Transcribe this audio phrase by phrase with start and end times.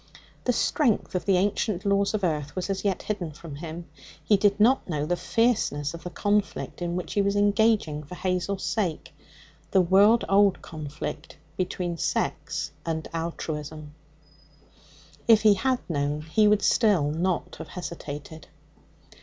[0.45, 3.87] The strength of the ancient laws of earth was as yet hidden from him.
[4.23, 8.15] He did not know the fierceness of the conflict in which he was engaging for
[8.15, 9.13] Hazel's sake
[9.69, 13.93] the world old conflict between sex and altruism.
[15.27, 18.47] If he had known, he would still not have hesitated.